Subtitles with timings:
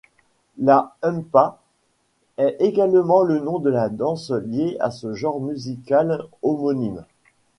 [0.57, 1.59] La humppa
[2.39, 7.05] est également le nom de la danse liée au genre musical homonyme.